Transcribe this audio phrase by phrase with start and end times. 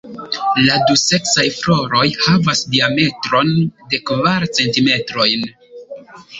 [0.67, 3.55] La duseksaj floroj havas diametron
[3.93, 5.49] de kvar centimetrojn.